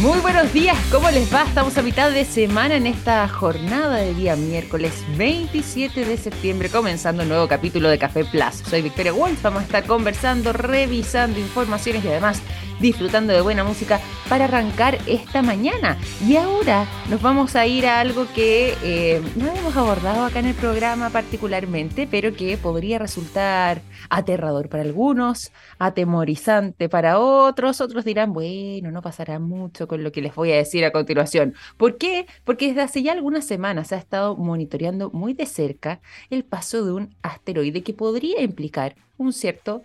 [0.00, 1.42] Muy buenos días, ¿cómo les va?
[1.42, 7.22] Estamos a mitad de semana en esta jornada de día miércoles 27 de septiembre, comenzando
[7.22, 8.62] un nuevo capítulo de Café Plus.
[8.66, 12.40] Soy Victoria Wolf, vamos a estar conversando, revisando informaciones y además
[12.80, 15.98] disfrutando de buena música para arrancar esta mañana.
[16.26, 20.46] Y ahora nos vamos a ir a algo que eh, no hemos abordado acá en
[20.46, 27.80] el programa particularmente, pero que podría resultar aterrador para algunos, atemorizante para otros.
[27.80, 31.54] Otros dirán, bueno, no pasará mucho con lo que les voy a decir a continuación.
[31.76, 32.26] ¿Por qué?
[32.44, 36.00] Porque desde hace ya algunas semanas se ha estado monitoreando muy de cerca
[36.30, 39.82] el paso de un asteroide que podría implicar un cierto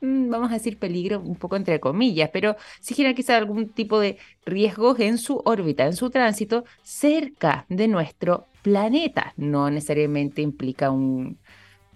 [0.00, 4.18] vamos a decir peligro un poco entre comillas, pero si genera quizá algún tipo de
[4.44, 9.32] riesgos en su órbita, en su tránsito cerca de nuestro planeta.
[9.36, 11.38] No necesariamente implica un,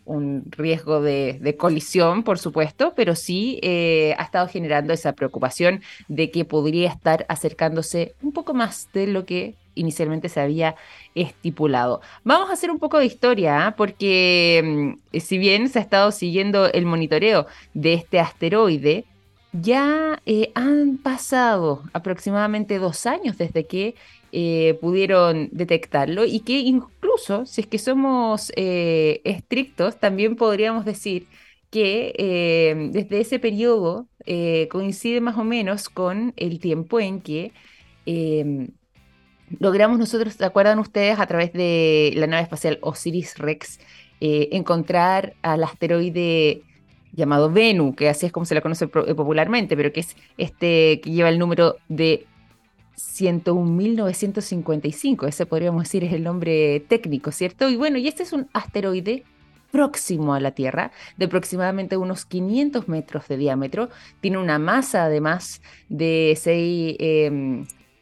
[0.04, 6.30] un riesgo de, colisión, por supuesto, pero sí eh, ha estado generando esa preocupación de
[6.30, 10.74] que podría estar acercándose un poco más de lo que inicialmente se había
[11.14, 12.00] estipulado.
[12.24, 13.76] Vamos a hacer un poco de historia, ¿ah?
[13.76, 19.04] porque mm, si bien se ha estado siguiendo el monitoreo de este asteroide,
[19.52, 23.94] ya eh, han pasado aproximadamente dos años desde que
[24.32, 31.26] eh, pudieron detectarlo y que incluso, si es que somos eh, estrictos, también podríamos decir
[31.70, 34.06] que desde ese periodo
[34.70, 37.52] coincide más o menos con el tiempo en que
[39.58, 43.80] logramos nosotros, ¿se acuerdan ustedes, a través de la nave espacial Osiris Rex,
[44.20, 46.62] encontrar al asteroide
[47.12, 51.00] llamado Venu, que así es como se la conoce eh, popularmente, pero que es este
[51.00, 52.26] que lleva el número de
[52.96, 57.68] 101.955, ese podríamos decir es el nombre técnico, ¿cierto?
[57.68, 59.24] Y bueno, y este es un asteroide
[59.70, 63.88] próximo a la Tierra, de aproximadamente unos 500 metros de diámetro,
[64.20, 66.96] tiene una masa además de 6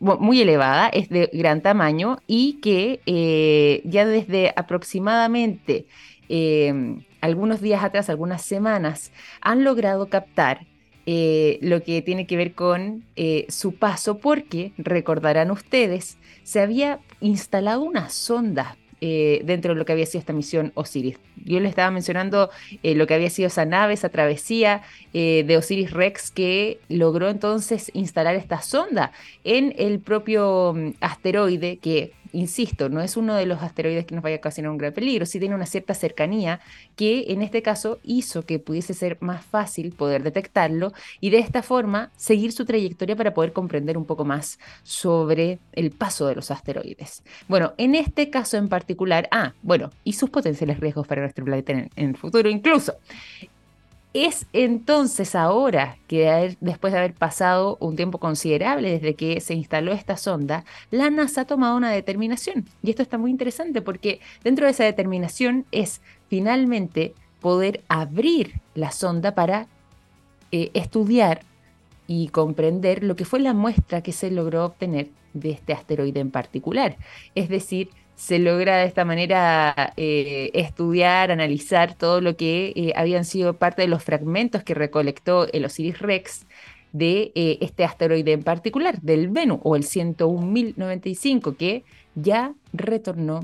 [0.00, 5.86] muy elevada, es de gran tamaño y que eh, ya desde aproximadamente
[6.28, 10.66] em, algunos días atrás, algunas semanas, han logrado captar
[11.06, 17.00] eh, lo que tiene que ver con eh, su paso, porque recordarán ustedes, se había
[17.20, 21.18] instalado una sonda eh, dentro de lo que había sido esta misión Osiris.
[21.36, 22.50] Yo les estaba mencionando
[22.82, 28.34] lo que había sido esa nave, esa travesía de Osiris Rex que logró entonces instalar
[28.34, 29.10] esta sonda
[29.42, 34.22] en el propio mm, asteroide que insisto, no es uno de los asteroides que nos
[34.22, 36.60] vaya a ocasionar un gran peligro, sí tiene una cierta cercanía
[36.96, 41.62] que en este caso hizo que pudiese ser más fácil poder detectarlo y de esta
[41.62, 46.50] forma seguir su trayectoria para poder comprender un poco más sobre el paso de los
[46.50, 47.22] asteroides.
[47.48, 51.72] Bueno, en este caso en particular, ah, bueno, y sus potenciales riesgos para nuestro planeta
[51.72, 52.94] en, en el futuro incluso.
[54.12, 59.92] Es entonces ahora que después de haber pasado un tiempo considerable desde que se instaló
[59.92, 62.66] esta sonda, la NASA ha tomado una determinación.
[62.82, 68.90] Y esto está muy interesante porque dentro de esa determinación es finalmente poder abrir la
[68.90, 69.68] sonda para
[70.50, 71.42] eh, estudiar
[72.08, 76.32] y comprender lo que fue la muestra que se logró obtener de este asteroide en
[76.32, 76.96] particular.
[77.36, 83.24] Es decir, se logra de esta manera eh, estudiar, analizar todo lo que eh, habían
[83.24, 86.46] sido parte de los fragmentos que recolectó el Osiris Rex
[86.92, 91.82] de eh, este asteroide en particular, del Venus o el 101.095, que
[92.14, 93.42] ya retornó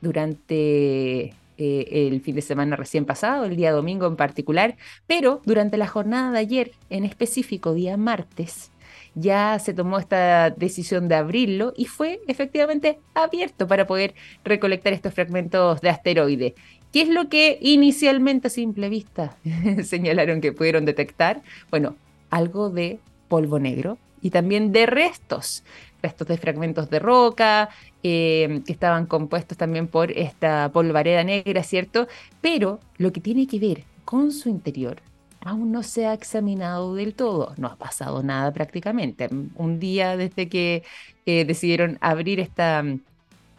[0.00, 5.86] durante el fin de semana recién pasado, el día domingo en particular, pero durante la
[5.86, 8.70] jornada de ayer, en específico día martes,
[9.14, 15.14] ya se tomó esta decisión de abrirlo y fue efectivamente abierto para poder recolectar estos
[15.14, 16.54] fragmentos de asteroide.
[16.92, 19.36] ¿Qué es lo que inicialmente a simple vista
[19.84, 21.42] señalaron que pudieron detectar?
[21.70, 21.96] Bueno,
[22.30, 22.98] algo de
[23.28, 25.62] polvo negro y también de restos,
[26.02, 27.70] restos de fragmentos de roca,
[28.02, 32.08] eh, que estaban compuestos también por esta polvareda negra, ¿cierto?
[32.40, 34.96] Pero lo que tiene que ver con su interior
[35.40, 37.54] aún no se ha examinado del todo.
[37.56, 39.28] No ha pasado nada prácticamente.
[39.54, 40.82] Un día desde que
[41.26, 43.00] eh, decidieron abrir esta mm,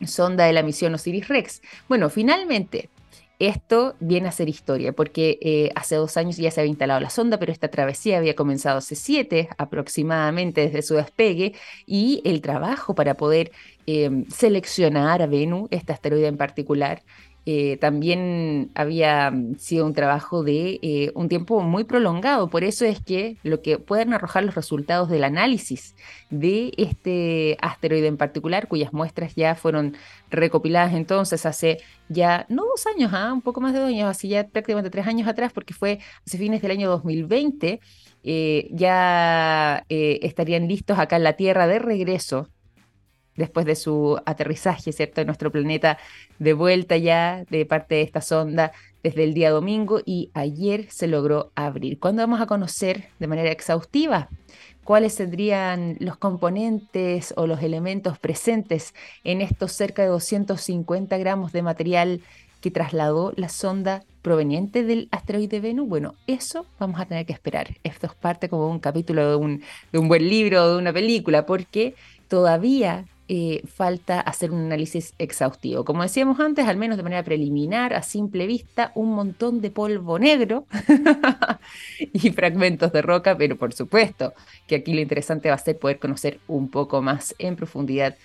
[0.06, 1.62] sonda de la misión Osiris Rex.
[1.88, 2.89] Bueno, finalmente.
[3.39, 7.10] Esto viene a ser historia, porque eh, hace dos años ya se había instalado la
[7.10, 11.56] sonda, pero esta travesía había comenzado hace siete aproximadamente desde su despegue,
[11.88, 13.51] y el trabajo para poder
[13.88, 17.01] em, seleccionar a Venus, este asteroide en particular,
[17.46, 22.50] eh, también había mm, sido un trabajo de eh, un tiempo muy prolongado.
[22.50, 25.96] Por eso es que lo que pueden arrojar los resultados del análisis
[26.30, 29.98] de este asteroide en particular, cuyas muestras ya fueron
[30.30, 31.80] recopiladas entonces hace
[32.10, 33.34] ya, no dos años, ¿ah?
[33.34, 36.38] un poco más de dos años, así ya prácticamente tres años atrás, porque fue hace
[36.38, 37.80] fines del año 2020
[38.72, 42.50] ya estarían listos acá en la Tierra de regreso
[43.36, 45.98] después de su aterrizaje, ¿cierto?, en nuestro planeta,
[46.39, 48.72] de vuelta ya de parte de esta sonda
[49.04, 52.00] desde el día domingo y ayer se logró abrir.
[52.00, 54.30] ¿Cuándo vamos a conocer de manera exhaustiva
[54.83, 58.94] cuáles serían los componentes o los elementos presentes
[59.24, 62.22] en estos cerca de 250 gramos de material
[62.62, 65.88] que trasladó la sonda proveniente del asteroide Venus?
[65.88, 67.78] Bueno, eso vamos a tener que esperar.
[67.83, 70.94] Esto es parte como un capítulo de un, de un buen libro o de una
[70.94, 71.95] película, porque
[72.28, 75.86] todavía eh, falta hacer un análisis exhaustivo.
[75.86, 80.19] Como decíamos antes, al menos de manera preliminar, a simple vista, un montón de polvo
[80.19, 80.66] negro
[81.98, 84.33] y fragmentos de roca, pero por supuesto
[84.68, 88.18] que aquí lo interesante va a ser poder conocer un poco más en profundidad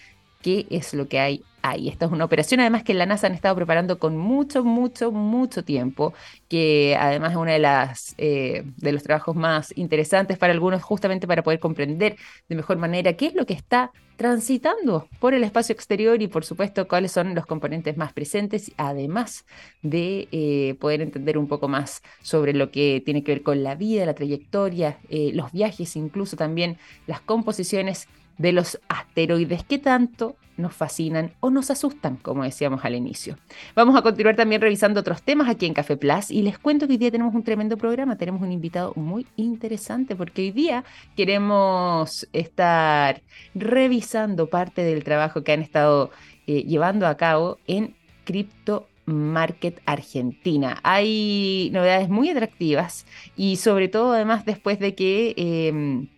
[0.42, 1.88] qué es lo que hay ahí.
[1.88, 5.64] Esta es una operación además que la NASA han estado preparando con mucho, mucho, mucho
[5.64, 6.14] tiempo,
[6.48, 11.26] que además es uno de, las, eh, de los trabajos más interesantes para algunos, justamente
[11.26, 12.16] para poder comprender
[12.48, 16.44] de mejor manera qué es lo que está transitando por el espacio exterior y por
[16.44, 19.44] supuesto cuáles son los componentes más presentes, además
[19.82, 23.74] de eh, poder entender un poco más sobre lo que tiene que ver con la
[23.74, 30.36] vida, la trayectoria, eh, los viajes, incluso también las composiciones de los asteroides que tanto
[30.56, 33.36] nos fascinan o nos asustan, como decíamos al inicio.
[33.74, 36.94] Vamos a continuar también revisando otros temas aquí en Café Plus y les cuento que
[36.94, 40.84] hoy día tenemos un tremendo programa, tenemos un invitado muy interesante porque hoy día
[41.16, 43.22] queremos estar
[43.54, 46.10] revisando parte del trabajo que han estado
[46.46, 47.94] eh, llevando a cabo en
[48.24, 50.78] Crypto Market Argentina.
[50.82, 53.06] Hay novedades muy atractivas
[53.36, 55.34] y sobre todo además después de que...
[55.36, 56.08] Em,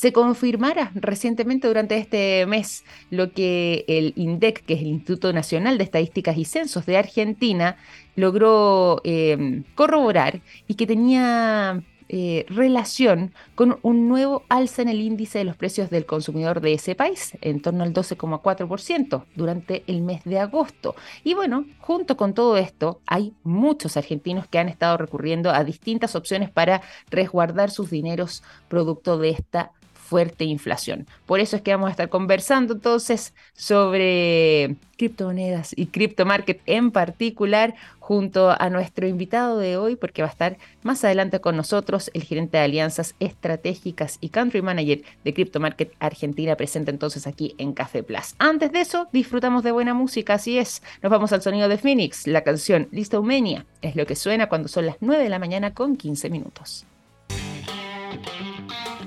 [0.00, 5.76] se confirmara recientemente durante este mes lo que el INDEC, que es el Instituto Nacional
[5.76, 7.76] de Estadísticas y Censos de Argentina,
[8.16, 15.40] logró em, corroborar y que tenía eh, relación con un nuevo alza en el índice
[15.40, 20.24] de los precios del consumidor de ese país, en torno al 12,4% durante el mes
[20.24, 20.94] de agosto.
[21.24, 26.16] Y bueno, junto con todo esto, hay muchos argentinos que han estado recurriendo a distintas
[26.16, 26.80] opciones para
[27.10, 29.72] resguardar sus dineros producto de esta
[30.10, 31.06] fuerte inflación.
[31.24, 37.76] Por eso es que vamos a estar conversando entonces sobre criptomonedas y criptomarket en particular
[38.00, 42.24] junto a nuestro invitado de hoy porque va a estar más adelante con nosotros el
[42.24, 48.02] gerente de alianzas estratégicas y country manager de Cryptomarket Argentina presente entonces aquí en Café
[48.02, 48.34] Plus.
[48.38, 50.82] Antes de eso, disfrutamos de buena música, así es.
[51.02, 54.86] Nos vamos al sonido de Phoenix, la canción Listoumania es lo que suena cuando son
[54.86, 56.84] las 9 de la mañana con 15 minutos.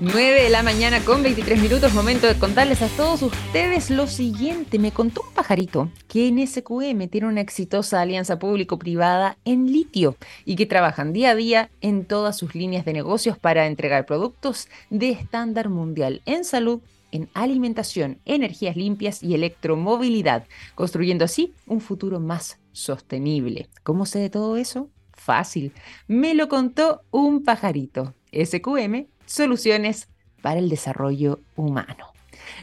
[0.00, 4.78] 9 de la mañana con 23 minutos, momento de contarles a todos ustedes lo siguiente.
[4.78, 10.56] Me contó un pajarito que en SQM tiene una exitosa alianza público-privada en litio y
[10.56, 15.10] que trabajan día a día en todas sus líneas de negocios para entregar productos de
[15.10, 16.80] estándar mundial en salud,
[17.12, 23.68] en alimentación, energías limpias y electromovilidad, construyendo así un futuro más sostenible.
[23.84, 24.90] ¿Cómo sé de todo eso?
[25.12, 25.72] Fácil.
[26.08, 28.12] Me lo contó un pajarito.
[28.34, 30.08] SQM soluciones
[30.42, 32.14] para el desarrollo humano.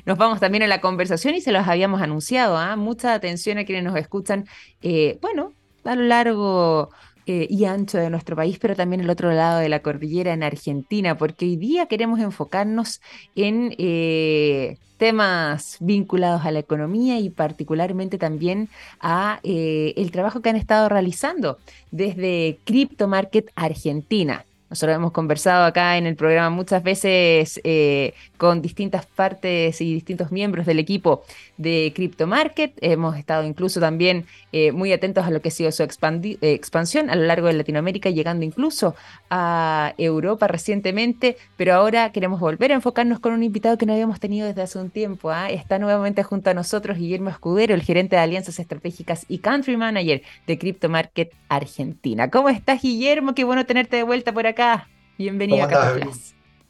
[0.05, 2.57] Nos vamos también a la conversación y se los habíamos anunciado.
[2.57, 2.75] ¿ah?
[2.75, 4.45] Mucha atención a quienes nos escuchan,
[4.81, 5.53] eh, bueno,
[5.83, 6.89] a lo largo
[7.25, 10.43] eh, y ancho de nuestro país, pero también el otro lado de la cordillera en
[10.43, 13.01] Argentina, porque hoy día queremos enfocarnos
[13.35, 18.69] en eh, temas vinculados a la economía y particularmente también
[18.99, 21.57] a el trabajo que han estado realizando
[21.89, 24.45] desde Crypto Market Argentina.
[24.71, 30.31] Nosotros hemos conversado acá en el programa muchas veces eh, con distintas partes y distintos
[30.31, 31.25] miembros del equipo
[31.57, 32.71] de Crypto Market.
[32.79, 37.09] Hemos estado incluso también eh, muy atentos a lo que ha sido su eh, expansión
[37.09, 38.95] a lo largo de Latinoamérica, llegando incluso
[39.29, 41.35] a Europa recientemente.
[41.57, 44.79] Pero ahora queremos volver a enfocarnos con un invitado que no habíamos tenido desde hace
[44.79, 45.31] un tiempo.
[45.31, 45.49] ¿ah?
[45.49, 50.21] Está nuevamente junto a nosotros Guillermo Escudero, el gerente de alianzas estratégicas y country manager
[50.47, 52.29] de Crypto Market Argentina.
[52.29, 53.35] ¿Cómo estás, Guillermo?
[53.35, 54.60] Qué bueno tenerte de vuelta por acá
[55.17, 55.99] Bienvenido a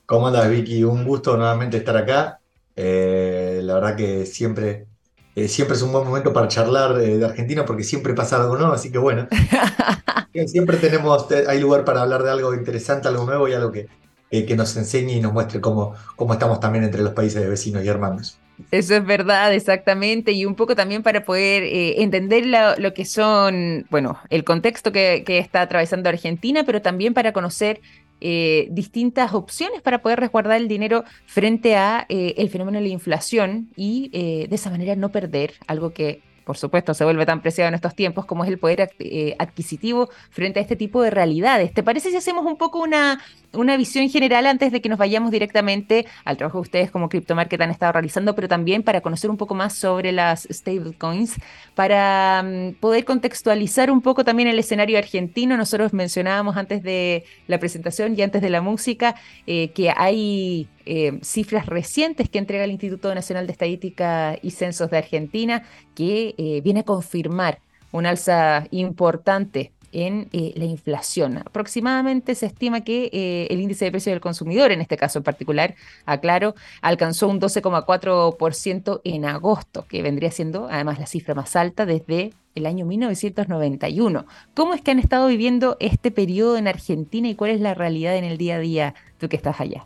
[0.05, 0.83] ¿Cómo andas, Vicky?
[0.83, 2.39] Un gusto nuevamente estar acá.
[2.75, 4.87] Eh, la verdad que siempre,
[5.35, 8.55] eh, siempre es un buen momento para charlar eh, de Argentina porque siempre pasa algo
[8.57, 9.27] nuevo, así que bueno.
[10.47, 13.87] siempre tenemos, hay lugar para hablar de algo interesante, algo nuevo y algo que,
[14.29, 17.83] que nos enseñe y nos muestre cómo, cómo estamos también entre los países de vecinos
[17.83, 18.40] y hermanos.
[18.71, 22.45] Eso es verdad, exactamente, y un poco también para poder eh, entender
[22.77, 27.81] lo, que son, bueno, el contexto que, está atravesando Argentina, pero también para conocer
[28.19, 32.93] eh, distintas opciones para poder resguardar el dinero frente a eh, el fenómeno de la
[32.93, 37.69] inflación y de esa manera no perder algo que por supuesto, se vuelve tan preciado
[37.69, 41.73] en estos tiempos como es el poder eh, adquisitivo frente a este tipo de realidades.
[41.73, 43.21] ¿Te parece si hacemos un poco una,
[43.53, 47.61] una visión general antes de que nos vayamos directamente al trabajo que ustedes como CryptoMarket
[47.61, 51.35] han estado realizando, pero también para conocer un poco más sobre las stablecoins,
[51.73, 55.55] para mm, poder contextualizar un poco también el escenario argentino?
[55.55, 59.15] Nosotros mencionábamos antes de la presentación y antes de la música
[59.47, 64.89] eh, que hay eh, cifras recientes que entrega el Instituto Nacional de Estadística y Censos
[64.89, 65.63] de Argentina,
[65.95, 67.59] que eh, viene a confirmar
[67.91, 71.39] una alza importante en eh, la inflación.
[71.39, 75.75] Aproximadamente se estima que el índice de precio del consumidor, en este caso en particular,
[76.05, 82.31] aclaro, alcanzó un 12,4% en agosto, que vendría siendo además la cifra más alta desde
[82.55, 84.25] el año 1991.
[84.53, 88.15] ¿Cómo es que han estado viviendo este periodo en Argentina y cuál es la realidad
[88.15, 89.85] en el día a día tú que estás allá?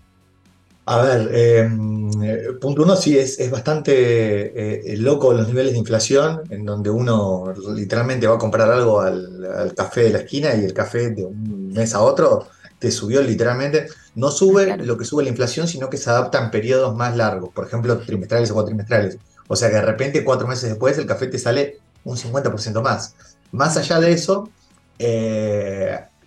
[0.88, 5.74] A ver, em, eh, punto uno, sí, es, es bastante eh, eh, loco los niveles
[5.74, 10.54] de inflación, en donde uno literalmente va a comprar algo al, café de la esquina
[10.54, 13.88] y el café de un mes a otro te subió literalmente.
[14.14, 17.50] No sube lo que sube la inflación, sino que se adapta en periodos más largos,
[17.52, 19.18] por ejemplo, trimestrales o cuatrimestrales.
[19.48, 23.16] O sea que de repente, cuatro meses después, el café te sale un 50% más.
[23.52, 24.50] Más allá de eso,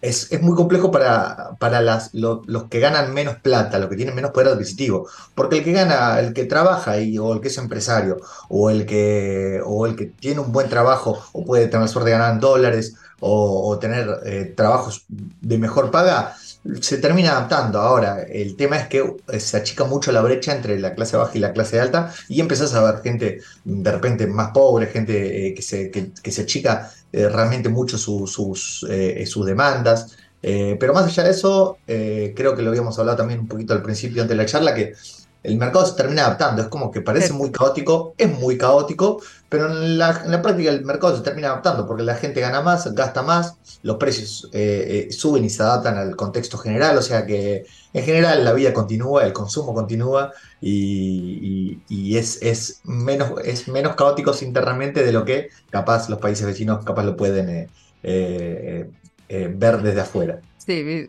[0.01, 4.31] es, muy complejo para, para las, los que ganan menos plata, los que tienen menos
[4.31, 5.09] poder adquisitivo.
[5.35, 8.87] Porque el que gana, el que trabaja y, o el que es empresario, o el
[8.87, 12.41] que, o el que tiene un buen trabajo, o puede tener la suerte de ganar
[12.41, 16.37] dólares, o, tener eh, trabajos de mejor paga,
[16.81, 17.81] se termina adaptando.
[17.81, 21.33] Ahora, el tema es que eh, se achica mucho la brecha entre la clase baja
[21.35, 25.55] y la clase alta y empezás a ver gente de repente más pobre, gente eh,
[25.55, 30.17] que, se, que, se achica eh, realmente mucho sus, sus demandas.
[30.41, 34.25] pero más allá de eso, creo que lo habíamos hablado también un poquito al principio
[34.25, 34.95] de la charla, que
[35.49, 36.63] el mercado se termina adaptando.
[36.63, 41.17] Es como que parece muy caótico, es muy caótico, pero en la, práctica el mercado
[41.17, 45.45] se termina adaptando porque la gente gana más, gasta más, los precios eh, eh, suben
[45.45, 46.99] y se adaptan al contexto general.
[46.99, 47.65] O sea que
[47.95, 51.81] en general la vida continúa, el consumo continúa y,
[52.17, 57.05] es, es, menos, es menos caótico internamente de lo que capaz los países vecinos capaz
[57.05, 57.69] lo pueden
[58.03, 58.91] eh,
[59.29, 60.41] ver desde afuera.
[60.69, 61.09] Sí,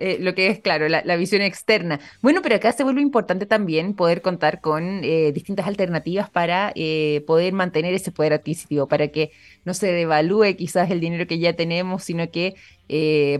[0.00, 1.98] eh, lo que es, claro, la, visión externa.
[2.20, 7.24] Bueno, pero acá se vuelve importante también poder contar con eh, distintas alternativas para eh,
[7.26, 9.32] poder mantener ese poder adquisitivo, para que
[9.64, 12.54] no se devalúe quizás el dinero que ya tenemos, sino que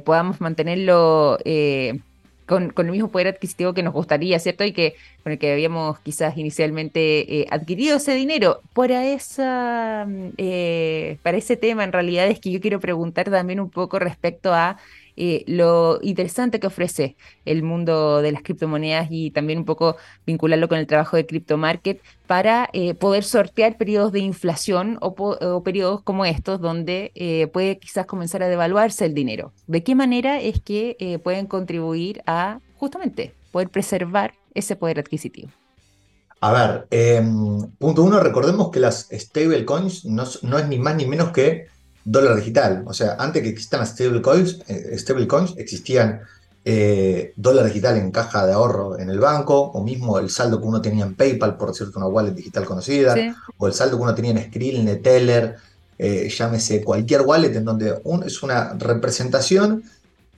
[0.06, 1.37] podamos mantenerlo
[2.47, 4.64] con, el mismo poder adquisitivo que nos gustaría, ¿cierto?
[4.64, 8.62] Y que con el que habíamos quizás inicialmente adquirido ese dinero.
[8.73, 10.09] Por esa,
[11.23, 14.78] para ese tema, en realidad es que yo quiero preguntar también un poco respecto a
[15.16, 20.69] eh, lo interesante que ofrece el mundo de las criptomonedas y también un poco vincularlo
[20.69, 26.02] con el trabajo de Crypto Market para eh, poder sortear periodos de inflación o, periodos
[26.02, 29.52] como estos donde eh, puede quizás comenzar a devaluarse el dinero.
[29.66, 35.50] ¿De qué manera es que pueden contribuir a justamente poder preservar ese poder adquisitivo?
[36.40, 41.31] A ver, em, punto uno, recordemos que las stablecoins no es ni más ni menos
[41.31, 41.69] que
[42.04, 42.85] dólar digital.
[42.87, 46.23] O sea, antes que existan las stablecoins, eh, coins existían
[46.64, 50.66] eh, dólar digital en caja de ahorro en el banco, o mismo el saldo que
[50.66, 53.16] uno tenía en PayPal, por decirte una wallet digital conocida,
[53.56, 55.56] o el saldo que uno tenía en Skrill, Neteller,
[55.99, 59.85] eh, llámese cualquier wallet en donde es una representación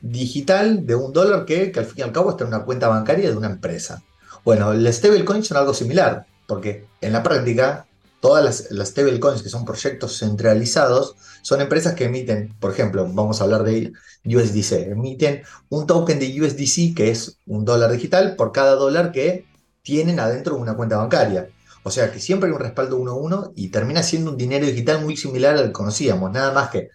[0.01, 2.89] digital de un dólar que, que, al fin y al cabo está en una cuenta
[2.89, 4.03] bancaria de una empresa.
[4.45, 7.87] Bueno, las stablecoins son algo similar, porque en la práctica
[8.21, 13.41] todas las, las stablecoins, que son proyectos centralizados, son empresas que emiten, por ejemplo, vamos
[13.41, 13.93] a hablar de
[14.25, 19.45] USDC, emiten un token de USDC, que es un dólar digital, por cada dólar que
[19.83, 21.51] tienen adentro de una cuenta bancaria.
[21.83, 24.65] O sea que siempre hay un respaldo 1 a 1 y termina siendo un dinero
[24.65, 26.89] digital muy similar al que conocíamos, nada más que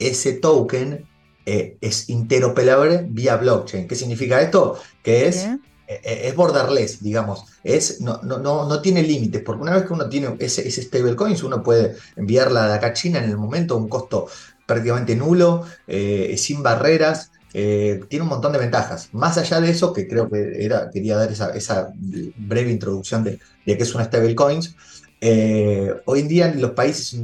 [0.00, 1.06] ese token
[1.46, 3.86] eh, es interoperable vía blockchain.
[3.86, 4.80] ¿Qué significa esto?
[5.04, 5.46] Que es
[6.02, 10.36] es borderless, digamos, es, no, no, no, tiene límites, porque una vez que uno tiene
[10.38, 13.88] ese, ese stablecoins, uno puede enviarla de acá a China en el momento a un
[13.88, 14.28] costo
[14.66, 19.10] prácticamente nulo, eh, sin barreras, tiene un montón de ventajas.
[19.12, 23.38] Más allá de eso, que creo que era, quería dar esa, esa breve introducción de,
[23.66, 24.74] de qué es una stablecoins,
[26.06, 27.20] hoy en día en los países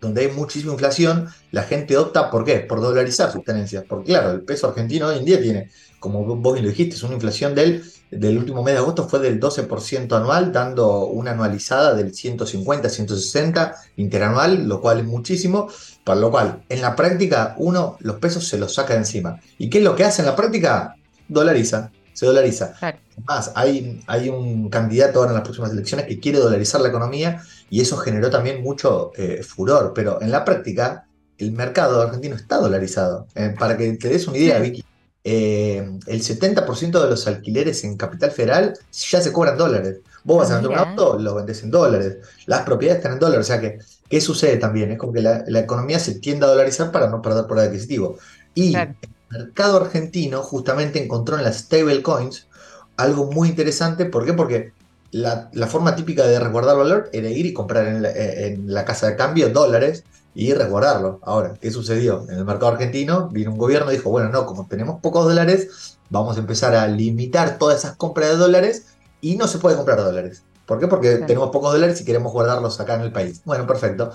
[0.00, 2.60] donde hay muchísima inflación, la gente opta por qué?
[2.60, 3.84] Por dolarizar sus tenencias.
[3.88, 5.70] Porque claro, el peso argentino hoy en día tiene
[6.04, 10.14] como vos lo dijiste, una inflación del, del último mes de agosto fue del 12%
[10.14, 15.70] anual, dando una anualizada del 150, 160 interanual, lo cual es muchísimo,
[16.04, 19.40] para lo cual en la práctica uno los pesos se los saca de encima.
[19.56, 20.94] ¿Y qué es lo que hace en la práctica?
[21.26, 21.90] Dolariza.
[22.14, 22.74] Se dolariza.
[22.80, 27.42] Además, hay, hay un candidato ahora en las próximas elecciones que quiere dolarizar la economía
[27.68, 31.06] y eso generó también mucho eh, furor, pero en la práctica
[31.36, 33.26] el mercado argentino está dolarizado.
[33.34, 34.84] Eh, para que te des una idea, Vicky,
[35.26, 40.00] eh, el 70% de los alquileres en Capital Federal ya se cobran dólares.
[40.22, 42.18] Vos vas a vender un auto, lo vendes en dólares.
[42.46, 43.46] Las propiedades están en dólares.
[43.46, 43.78] O sea que,
[44.08, 44.92] ¿qué sucede también?
[44.92, 48.18] Es como que la, economía se tiende a dolarizar para no perder poder adquisitivo.
[48.54, 48.74] Y
[49.34, 52.46] mercado argentino justamente encontró en las stablecoins
[52.96, 54.06] algo muy interesante.
[54.06, 54.32] ¿Por qué?
[54.32, 54.72] Porque
[55.10, 59.50] la, forma típica de resguardar valor era ir y comprar en la, casa de cambio
[59.50, 61.20] dólares y resguardarlo.
[61.22, 62.26] Ahora, ¿qué sucedió?
[62.28, 65.98] En el mercado argentino vino un gobierno y dijo, bueno, no, como tenemos pocos dólares,
[66.10, 68.86] vamos a empezar a limitar todas esas compras de dólares
[69.20, 70.42] y no se puede comprar dólares.
[70.66, 70.88] ¿Por qué?
[70.88, 73.42] Porque tenemos pocos dólares y queremos guardarlos acá en el país.
[73.44, 74.12] Bueno, perfecto.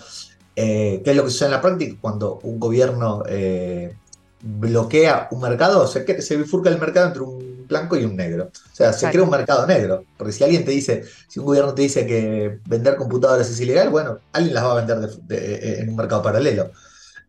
[0.55, 1.95] Eh, ¿Qué es lo que sucede en la práctica?
[2.01, 3.95] Cuando un gobierno eh,
[4.41, 8.51] bloquea un mercado, se, se bifurca el mercado entre un blanco y un negro.
[8.71, 10.03] O sea, se crea un mercado negro.
[10.17, 13.89] Porque si alguien te dice, si un gobierno te dice que vender computadoras es ilegal,
[13.89, 16.71] bueno, alguien las va a vender en un mercado paralelo.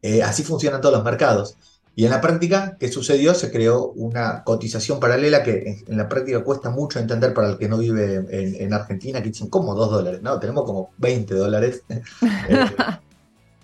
[0.03, 1.57] Eh, así funcionan todos los mercados.
[1.95, 3.35] Y en la práctica, ¿qué sucedió?
[3.35, 7.69] Se creó una cotización paralela que en, la práctica cuesta mucho entender para el que
[7.69, 10.39] no vive en, Argentina, que dicen como 2 dólares, ¿no?
[10.39, 11.83] Tenemos como 20 dólares.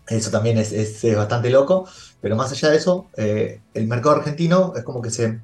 [0.09, 1.89] Eh, eso también es, bastante loco,
[2.21, 5.41] pero más allá de eso, eh, el mercado argentino es como que se...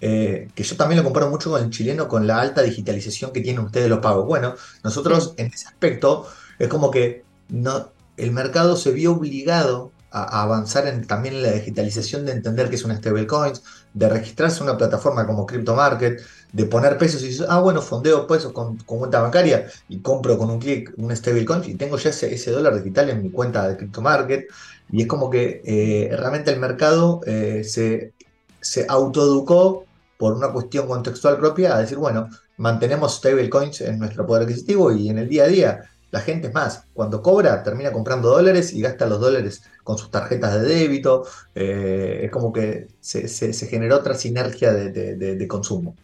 [0.00, 3.40] Eh, que yo también lo comparo mucho con el chileno, con la alta digitalización que
[3.40, 4.26] tienen ustedes los pagos.
[4.26, 10.42] Bueno, nosotros en ese aspecto es como que no, el mercado se vio obligado a,
[10.42, 13.62] avanzar en, también en la digitalización de entender que es una stablecoins,
[13.94, 16.22] de registrarse en una plataforma como CryptoMarket,
[16.52, 20.50] de poner pesos y decir, ah, bueno, fondeo pesos con, cuenta bancaria y compro con
[20.50, 24.48] un clic un stablecoin y tengo ya ese, dólar digital en mi cuenta de CryptoMarket.
[24.90, 28.14] Y es como que eh, realmente el mercado eh, se,
[28.60, 29.84] se autoeducó
[30.16, 35.08] por una cuestión contextual propia a decir, bueno, mantenemos stablecoins en nuestro poder adquisitivo y
[35.08, 38.80] en el día a día la gente es más, cuando cobra termina comprando dólares y
[38.80, 41.26] gasta los dólares con sus tarjetas de débito.
[41.54, 45.96] Eh, es como que se, generó otra sinergia de, consumo.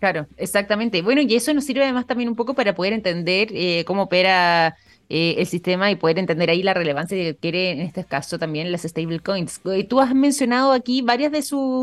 [0.00, 1.02] Claro, exactamente.
[1.02, 4.76] Bueno, y eso nos sirve además también un poco para poder entender eh, cómo opera
[5.08, 8.72] eh, el sistema y poder entender ahí la relevancia que quiere en este caso también
[8.72, 9.60] las stablecoins.
[9.86, 11.40] Tú has mencionado aquí varias de,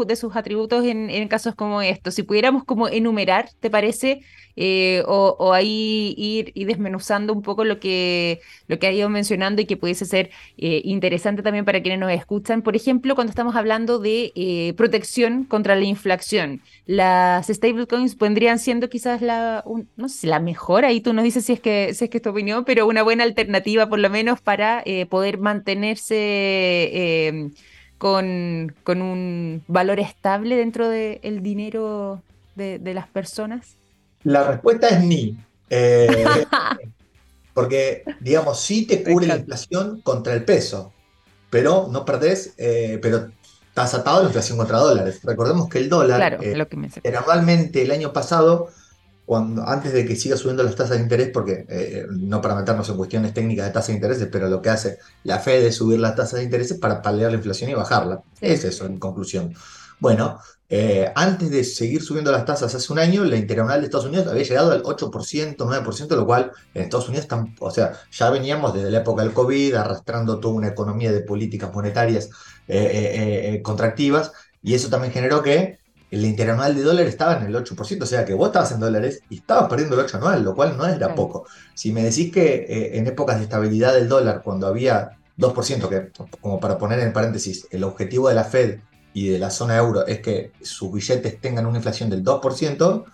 [0.07, 2.15] de sus atributos en, en, casos como estos.
[2.15, 4.21] Si pudiéramos como enumerar, ¿te parece?
[4.61, 9.61] Eh, o, ahí ir, y desmenuzando un poco lo que, lo que ha ido mencionando
[9.61, 12.61] y que pudiese ser eh, interesante también para quienes nos escuchan.
[12.61, 18.89] Por ejemplo, cuando estamos hablando de eh, protección contra la inflación, las stablecoins vendrían siendo
[18.89, 19.63] quizás la,
[19.95, 22.23] no sé, la mejor, ahí tú nos dices si es, que, si es que es
[22.23, 27.53] tu opinión, pero una buena alternativa por lo menos para poder mantenerse
[27.97, 32.21] con, con, un valor estable dentro del dinero
[32.55, 33.78] de las personas.
[34.23, 35.37] La respuesta es ni.
[35.69, 36.25] Eh,
[37.53, 40.93] porque, digamos, sí te cubre la inflación contra el peso,
[41.49, 43.29] pero no perdés, eh, pero
[43.67, 45.19] estás atado a la inflación contra dólares.
[45.23, 46.65] Recordemos que el dólar, eh,
[47.11, 48.69] normalmente el año pasado,
[49.25, 52.97] cuando, antes de que siga subiendo las tasas de interés, porque no para meternos en
[52.97, 56.15] cuestiones técnicas de tasas de interés, pero lo que hace la Fed es subir las
[56.15, 58.23] tasas de interés para paliar la inflación y bajarla.
[58.41, 59.53] Es eso, en conclusión.
[59.99, 60.39] Bueno,
[60.71, 64.27] eh, antes de seguir subiendo las tasas hace un año, la interanual de Estados Unidos
[64.27, 67.27] había llegado al 8%, 9%, lo cual en Estados Unidos,
[67.59, 71.73] o sea, ya veníamos desde la época del COVID arrastrando toda una economía de políticas
[71.73, 72.29] monetarias
[72.67, 75.79] eh, eh, contractivas, y eso también generó que
[76.11, 79.21] el interanual de dólar estaba en el 8%, o sea que vos estabas en dólares
[79.27, 81.47] y estabas perdiendo el 8 anual, lo cual no era poco.
[81.73, 86.59] Si me decís que en épocas de estabilidad del dólar, cuando había 2%, que como
[86.59, 88.79] para poner en paréntesis, el objetivo de la Fed
[89.13, 93.05] y de la zona euro es que sus billetes tengan una inflación del 2%,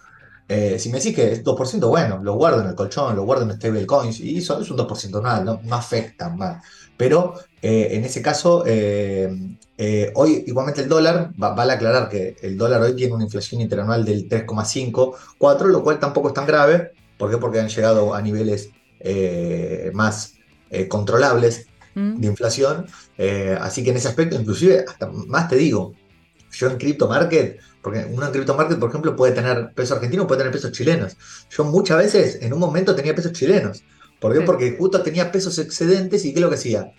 [0.47, 3.43] eh, si me decís que es 2%, bueno, lo guardo en el colchón, lo guardo
[3.43, 6.63] en stablecoins y eso es un 2% anual, no, no afecta más.
[6.95, 9.51] Pero eh, en ese caso, eh,
[10.13, 14.29] hoy igualmente el dólar, vale aclarar que el dólar hoy tiene una inflación interanual del
[14.29, 16.91] 3,5, 4, lo cual tampoco es tan grave.
[17.17, 17.37] ¿Por qué?
[17.37, 18.69] Porque han llegado a niveles
[19.93, 20.33] más
[20.89, 22.19] controlables Mm.
[22.19, 22.85] de inflación.
[23.17, 25.93] Eh, así que en ese aspecto, inclusive, hasta más te digo,
[26.51, 30.27] yo en Crypto Market, porque uno en Crypto Market, por ejemplo, puede tener peso argentino,
[30.27, 31.15] puede tener pesos chilenos.
[31.49, 33.83] Yo muchas veces, en un momento, tenía pesos chilenos.
[34.19, 34.41] ¿Por qué?
[34.41, 36.91] Porque justo tenía pesos excedentes y ¿qué es lo que hacía?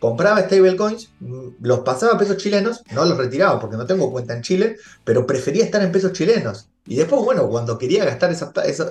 [0.00, 1.12] Compraba stablecoins,
[1.60, 5.26] los pasaba a pesos chilenos, no los retiraba porque no tengo cuenta en Chile, pero
[5.26, 6.68] prefería estar en pesos chilenos.
[6.84, 8.88] Y después, bueno, cuando quería gastar esa, esa,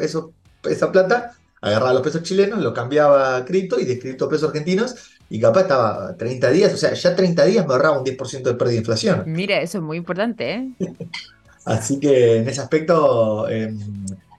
[0.64, 4.50] esa plata, agarraba los pesos chilenos, lo cambiaba a cripto y de cripto a pesos
[4.50, 4.96] argentinos
[5.34, 8.54] y capaz estaba 30 días, o sea, ya 30 días me ahorraba un 10% de
[8.54, 9.24] pérdida de inflación.
[9.26, 10.74] Mira, eso es muy importante, ¿eh?
[11.66, 13.80] Así que en ese aspecto em,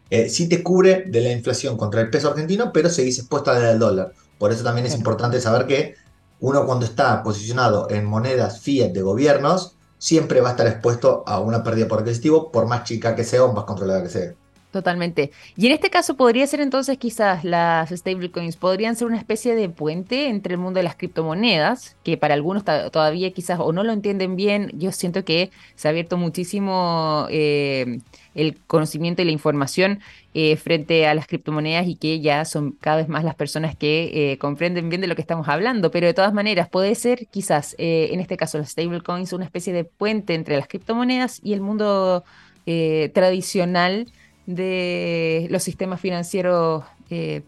[0.08, 3.76] eh, sí te cubre de la inflación contra el peso argentino, pero seguís expuesto al
[3.76, 4.12] dólar.
[4.38, 5.96] Por eso también es importante saber que
[6.38, 11.40] uno cuando está posicionado en monedas fiat de gobiernos, siempre va a estar expuesto a
[11.40, 14.34] una pérdida por adquisitivo, por más chica que sea o más controlada que sea.
[14.74, 15.30] Totalmente.
[15.56, 19.68] Y en este caso podría ser entonces quizás las stablecoins podrían ser una especie de
[19.68, 23.92] puente entre el mundo de las criptomonedas, que para algunos todavía quizás o no lo
[23.92, 24.72] entienden bien.
[24.74, 28.00] Yo siento que se ha abierto muchísimo eh,
[28.34, 30.00] el conocimiento y la información
[30.34, 34.32] eh, frente a las criptomonedas y que ya son cada vez más las personas que
[34.32, 35.92] eh, comprenden bien de lo que estamos hablando.
[35.92, 39.84] Pero de todas maneras puede ser quizás en este caso las stablecoins una especie de
[39.84, 42.24] puente entre las criptomonedas y el mundo
[42.64, 44.08] tradicional
[44.46, 47.42] de los sistemas financieros eh,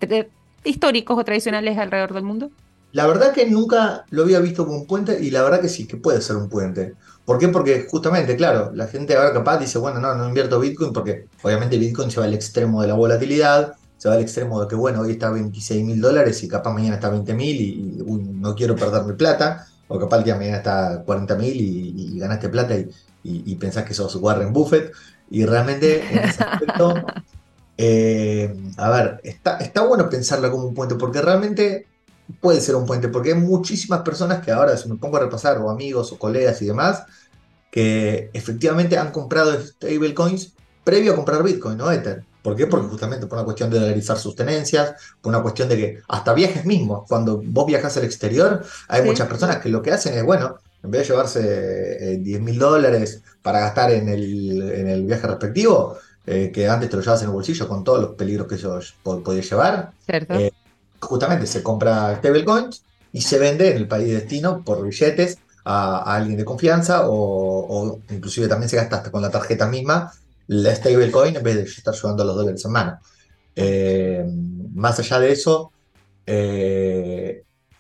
[0.65, 2.51] históricos o tradicionales alrededor del mundo?
[2.93, 5.87] La verdad que nunca lo había visto como un puente y la verdad que sí,
[5.87, 6.95] que puede ser un puente.
[7.27, 7.49] ¿Por qué?
[7.49, 11.77] Porque justamente, claro, la gente ahora capaz dice, bueno, no, no invierto Bitcoin porque obviamente
[11.77, 15.01] Bitcoin se va al extremo de la volatilidad, se va al extremo de que, bueno,
[15.01, 18.55] hoy está a 26 mil dólares y capaz mañana está a 20 mil y, no
[18.55, 22.49] quiero perder mi plata, o capaz el día mañana está a 40 mil y, ganaste
[22.49, 22.89] plata y,
[23.25, 24.93] y, pensás que sos Warren Buffett.
[25.31, 26.95] Y realmente en ese aspecto,
[27.79, 31.87] eh, a ver, está, está bueno pensarlo como un puente, porque realmente
[32.41, 35.59] puede ser un puente, porque hay muchísimas personas que ahora, si me pongo a repasar,
[35.59, 37.05] o amigos o colegas y demás,
[37.71, 41.91] que efectivamente han comprado stablecoins previo a comprar Bitcoin, ¿no?
[41.91, 42.25] Ether.
[42.43, 42.69] ¿Por qué?
[42.69, 46.33] Porque justamente por una cuestión de dolarizar sus tenencias, por una cuestión de que hasta
[46.33, 50.23] viajes mismos, cuando vos viajas al exterior, hay muchas personas que lo que hacen es,
[50.23, 55.99] bueno, en vez de llevarse 10 eh, mil dólares para gastar en el, viaje respectivo,
[56.25, 58.79] eh, que antes te lo llevas en el bolsillo con todos los peligros que eso
[59.03, 60.53] podías llevar, eh,
[61.01, 66.17] justamente se compra stablecoins y se vende en el país de destino por billetes a,
[66.17, 70.13] alguien de confianza o, inclusive también se gasta hasta con la tarjeta misma
[70.49, 73.01] la stablecoin en vez de estar llevando los dólares en mano.
[74.75, 75.73] más allá de eso,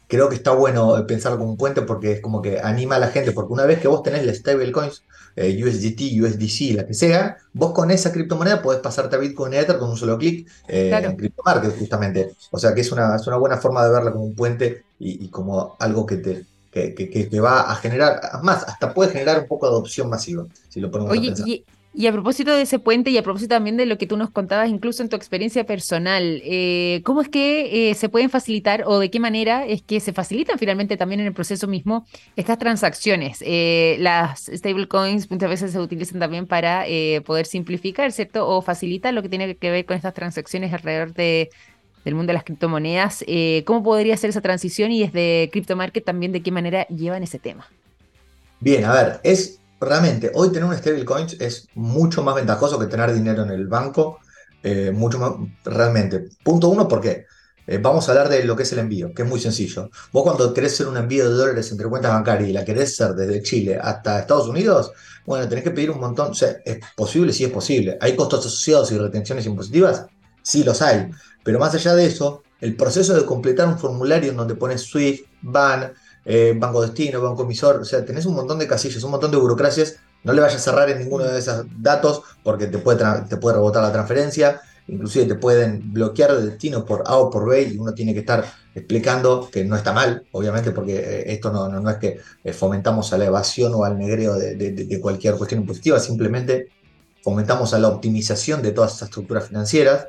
[0.09, 3.09] creo que está bueno pensarlo como un puente porque es como que anima a la
[3.09, 5.03] gente, porque una vez que vos tenés la stablecoins,
[5.37, 9.79] eh, USDT, USDC, la que sea, vos con esa criptomoneda podés pasarte a Bitcoin Ether
[9.79, 12.35] con un solo clic eh, en CryptoMarket, justamente.
[12.51, 15.29] O sea que es una, es una buena forma de verla como un puente y,
[15.29, 19.67] como algo que te, que, que, va a generar, más, hasta puede generar un poco
[19.67, 21.49] de adopción masiva, si lo ponemos Oye, a pensar.
[21.49, 21.65] Y
[22.05, 24.69] a propósito de ese puente y a propósito también de lo que tú nos contabas,
[24.69, 29.11] incluso en tu experiencia personal, eh, ¿cómo es que eh, se pueden facilitar o de
[29.11, 32.07] qué manera es que se facilitan finalmente también en el proceso mismo
[32.37, 33.39] estas transacciones?
[33.41, 36.85] Eh, las stablecoins muchas veces se utilizan también para
[37.25, 38.47] poder simplificar, ¿cierto?
[38.47, 41.49] O facilitar lo que tiene que ver con estas transacciones alrededor de,
[42.05, 43.25] del mundo de las criptomonedas.
[43.65, 47.67] ¿Cómo podría ser esa transición y desde CryptoMarket también de qué manera llevan ese tema?
[48.61, 53.13] Bien, a ver, es realmente hoy tener un stablecoin es mucho más ventajoso que tener
[53.13, 54.21] dinero en el banco,
[54.63, 55.33] eh, mucho más,
[55.65, 56.29] realmente.
[56.43, 57.27] Punto uno, porque
[57.67, 59.91] eh, vamos a hablar de lo que es el envío, que es muy sencillo.
[60.13, 63.15] Vos cuando querés hacer un envío de dólares entre cuentas bancarias y la querés hacer
[63.15, 64.93] desde Chile hasta Estados Unidos,
[65.25, 67.99] bueno, tenés que pedir un montón, o sea, es posible, sí es posible.
[68.01, 70.07] ¿Hay costos asociados y retenciones impositivas?
[70.43, 71.11] Sí los hay,
[71.43, 75.27] pero más allá de eso, el proceso de completar un formulario en donde pones SWIFT,
[75.43, 75.93] BAN,
[76.29, 79.37] eh, banco destino, banco emisor, o sea, tenés un montón de casillas, un montón de
[79.37, 83.37] burocracias, no le vayas a cerrar en ninguno de esos datos porque te puede, te
[83.37, 87.63] puede rebotar la transferencia, inclusive te pueden bloquear el destino por A o por B
[87.63, 91.69] y uno tiene que estar explicando que no está mal, obviamente, porque eh, esto no,
[91.69, 96.01] no, es que eh, fomentamos a la evasión o al negreo de, cualquier cuestión impositiva,
[96.01, 96.71] simplemente
[97.23, 100.09] fomentamos a la optimización de todas esas estructuras financieras.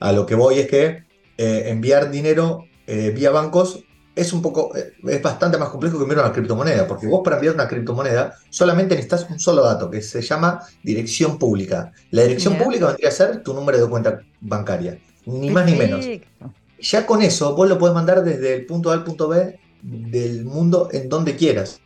[0.00, 1.04] A lo que voy es que
[1.36, 6.32] enviar dinero vía bancos es un poco, eh, es bastante más complejo que enviar una
[6.32, 10.60] criptomoneda, porque vos para enviar una criptomoneda solamente necesitas un solo dato, que se llama
[10.82, 11.92] dirección pública.
[12.10, 16.06] La dirección pública vendría a ser tu número de cuenta bancaria, ni más ni menos.
[16.80, 20.44] Ya con eso vos lo podés mandar desde el punto A al punto B del
[20.44, 21.80] mundo en donde quieras.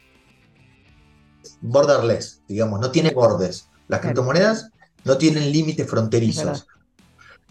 [1.60, 3.68] Borderless, digamos, no tiene bordes.
[3.88, 4.70] Las criptomonedas
[5.04, 6.66] no tienen límites fronterizos.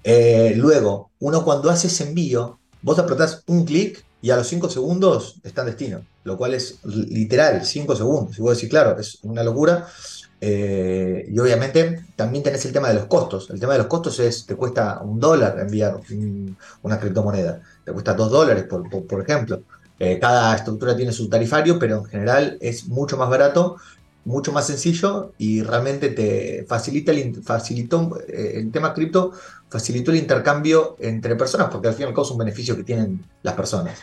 [0.03, 4.71] Eh, luego, uno cuando hace ese envío, vos apretás un clic y a los 5
[4.71, 8.35] segundos está en destino, lo cual es literal, 5 segundos.
[8.39, 9.85] Y vos decís, claro, es una locura.
[10.41, 13.51] Eh, y obviamente también tenés el tema de los costos.
[13.51, 15.99] El tema de los costos es, te cuesta un dólar enviar
[16.81, 19.61] una criptomoneda, te cuesta dos dólares, por, ejemplo.
[19.99, 23.75] Eh, cada estructura tiene su tarifario, pero en general es mucho más barato,
[24.23, 29.33] mucho más sencillo y realmente te facilita el, facilitó, eh, el tema cripto
[29.69, 32.83] facilitó el intercambio entre personas, porque al fin y al cabo es un beneficio que
[32.83, 33.99] tienen las personas.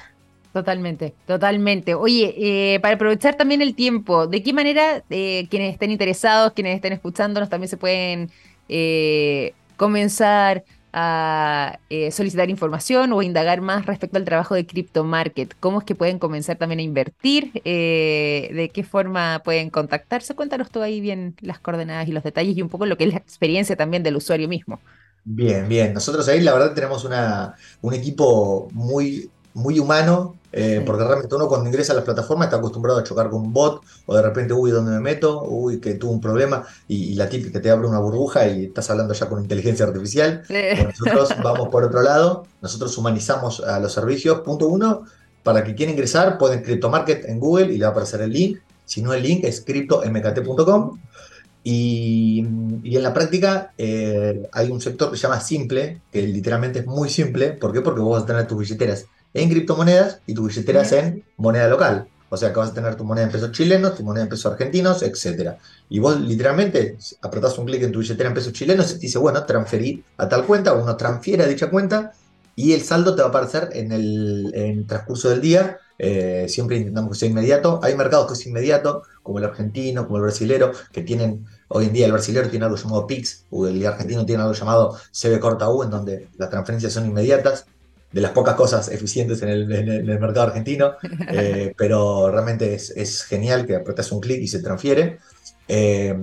[0.53, 1.95] Totalmente, totalmente.
[1.95, 6.75] Oye, eh, para aprovechar también el tiempo, ¿de qué manera eh, quienes estén interesados, quienes
[6.75, 8.31] estén escuchándonos, también se pueden
[8.69, 10.63] eh, comenzar
[10.95, 11.79] a
[12.11, 15.55] solicitar información o indagar más respecto al trabajo de Crypto Market?
[15.59, 17.51] ¿Cómo es que pueden comenzar también a invertir?
[17.65, 20.35] ¿De qué forma pueden contactarse?
[20.35, 23.11] Cuéntanos tú ahí bien las coordenadas y los detalles y un poco lo que es
[23.11, 24.81] la experiencia también del usuario mismo.
[25.25, 25.95] Bien, bien.
[25.95, 31.49] Nosotros ahí la verdad tenemos una, un equipo muy, muy humano eh, porque realmente uno
[31.49, 34.53] cuando ingresa a las plataformas está acostumbrado a chocar con un bot o de repente,
[34.53, 35.45] uy, ¿dónde me meto?
[35.45, 39.15] Uy, que tuvo un problema y, la típica te abre una burbuja y estás hablando
[39.15, 40.43] ya con inteligencia artificial.
[40.49, 44.41] nosotros vamos por otro lado, nosotros humanizamos a los servicios.
[44.41, 45.05] Punto uno,
[45.43, 48.59] para que quiera ingresar pueden CryptoMarket en Google y le va a aparecer el link.
[48.85, 50.99] Si no, el link es cryptomkt.com.
[51.65, 52.45] Y,
[52.83, 56.87] y, en la práctica eh, hay un sector que se llama simple, que literalmente es
[56.87, 57.53] muy simple.
[57.53, 57.81] ¿Por qué?
[57.81, 61.69] Porque vos vas a tener tus billeteras en criptomonedas y tu billetera es en moneda
[61.69, 62.09] local.
[62.29, 64.51] O sea que vas a tener tu moneda en pesos chilenos, tu moneda en pesos
[64.51, 65.53] argentinos, etc.
[65.91, 69.19] Y vos literalmente apretás un clic en tu billetera en pesos chilenos y te dice,
[69.19, 72.13] bueno, transferir a tal cuenta, uno transfiere a dicha cuenta
[72.57, 75.79] y el saldo te va a aparecer en el, transcurso del día.
[75.99, 77.81] Eh, siempre intentamos que sea inmediato.
[77.83, 81.93] Hay mercados que es inmediato, como el argentino, como el brasilero, que tienen, hoy en
[81.93, 85.69] día el brasilero tiene algo llamado PIX, o el argentino tiene algo llamado CB corta
[85.69, 87.67] U, en donde las transferencias son inmediatas
[88.13, 90.93] de las pocas cosas eficientes en el, mercado argentino,
[91.29, 95.19] eh, pero realmente es, genial que apretas un clic y se transfiere.
[95.69, 96.15] Eh,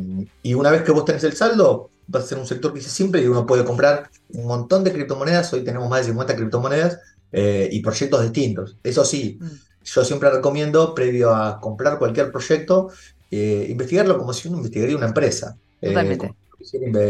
[0.44, 2.86] y una vez que vos tenés el saldo, va a ser un sector que es
[2.86, 5.52] simple y uno puede comprar un montón de criptomonedas.
[5.54, 7.00] Hoy tenemos más de 50 criptomonedas
[7.32, 8.78] eh, y proyectos distintos.
[8.84, 9.48] Eso sí, mm.
[9.86, 12.90] yo siempre recomiendo, previo a comprar cualquier proyecto,
[13.32, 15.56] investigarlo como si uno investigaría una empresa.
[15.80, 16.34] Totalmente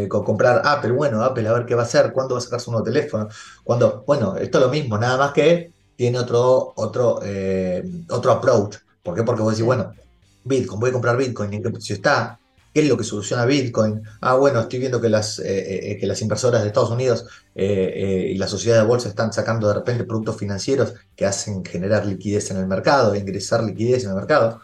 [0.07, 2.71] comprar Apple, bueno, Apple a ver qué va a hacer, cuándo va a sacar su
[2.71, 3.27] nuevo teléfono,
[3.63, 8.77] cuando, bueno, esto es lo mismo, nada más que tiene otro, otro, eh, otro approach.
[9.03, 9.23] ¿Por qué?
[9.23, 9.91] Porque vos decís, bueno,
[10.43, 12.39] Bitcoin, voy a comprar Bitcoin, ¿en qué precio está?
[12.73, 14.01] ¿Qué es lo que soluciona Bitcoin?
[14.21, 18.35] Ah, bueno, estoy viendo que las, eh, eh, que las inversoras de Estados Unidos y
[18.35, 22.57] la sociedad de bolsa están sacando de repente productos financieros que hacen generar liquidez en
[22.57, 24.61] el mercado, ingresar liquidez en el mercado.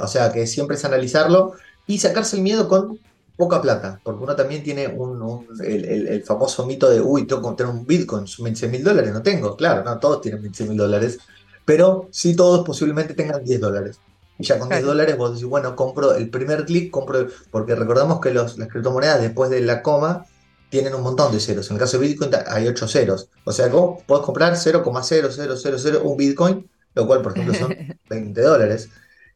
[0.00, 1.52] o sea que siempre es analizarlo
[1.86, 2.98] y sacarse el miedo con
[3.38, 7.72] poca plata, porque uno también tiene un, el, famoso mito de, uy, tengo que tener
[7.72, 11.20] un Bitcoin, 26 mil dólares, no tengo, claro, no, todos tienen 26 mil dólares,
[11.64, 14.00] pero sí todos posiblemente tengan 10 dólares.
[14.40, 18.20] Y ya con 10 dólares vos decís, bueno, compro el primer clic, compro, porque recordamos
[18.20, 20.26] que los, las criptomonedas después de la coma
[20.68, 21.70] tienen un montón de ceros.
[21.70, 23.28] En el caso de Bitcoin hay 8 ceros.
[23.44, 27.74] O sea, vos podés comprar 0,0000 un Bitcoin, lo cual, por ejemplo, son
[28.10, 28.88] 20 dólares.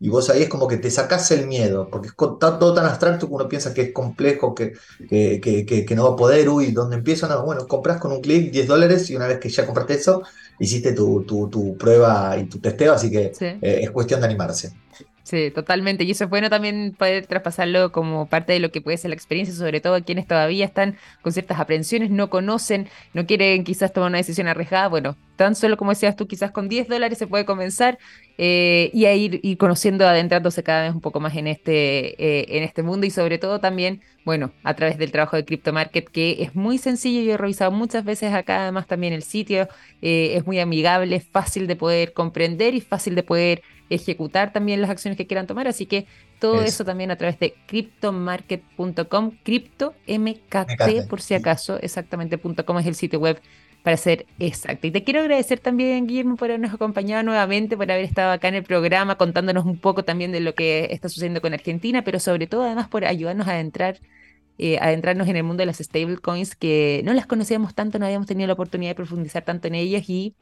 [0.02, 3.28] Y vos ahí es como que te sacás el miedo, porque es todo tan abstracto
[3.28, 4.72] que uno piensa que es complejo, que,
[5.08, 7.28] que, no va a poder, uy, ¿dónde empieza?
[7.28, 10.24] No, bueno, compras con un clic 10 dólares y una vez que ya compraste eso,
[10.58, 14.72] hiciste tu, tu, prueba y tu testeo, así que eh, es cuestión de animarse.
[15.24, 16.02] Sí, totalmente.
[16.02, 19.14] Y eso es bueno también poder traspasarlo como parte de lo que puede ser la
[19.14, 23.92] experiencia, sobre todo a quienes todavía están con ciertas aprensiones, no conocen, no quieren quizás
[23.92, 24.88] tomar una decisión arriesgada.
[24.88, 27.98] Bueno, tan solo como decías tú, quizás con 10 dólares se puede comenzar
[28.36, 32.64] eh, y a ir, conociendo, adentrándose cada vez un poco más en este, eh, en
[32.64, 36.42] este mundo y sobre todo también, bueno, a través del trabajo de Crypto Market, que
[36.42, 39.68] es muy sencillo, yo he revisado muchas veces acá, además también el sitio
[40.00, 43.62] eh, es muy amigable, fácil de poder comprender y fácil de poder
[43.94, 45.68] ejecutar también las acciones que quieran tomar.
[45.68, 46.06] Así que
[46.38, 52.86] todo eso, también a través de cryptomarket.com, cripto MKT por si acaso, exactamente .com es
[52.86, 53.40] el sitio web
[53.82, 54.86] para ser exacto.
[54.86, 58.54] Y te quiero agradecer también, Guillermo, por habernos acompañado nuevamente, por haber estado acá en
[58.54, 62.46] el programa contándonos un poco también de lo que está sucediendo con Argentina, pero sobre
[62.46, 63.98] todo además por ayudarnos a entrar
[64.58, 68.26] eh, adentrarnos en el mundo de las stablecoins que no las conocíamos tanto, no habíamos
[68.26, 70.36] tenido la oportunidad de profundizar tanto en ellas y